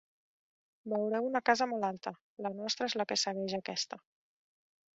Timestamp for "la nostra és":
2.47-2.99